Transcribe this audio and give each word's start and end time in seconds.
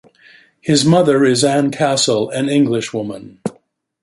His 0.61 0.83
mother 0.83 1.23
is 1.23 1.43
Anne 1.43 1.69
Castle, 1.69 2.31
an 2.31 2.49
English 2.49 2.91
woman. 2.91 3.39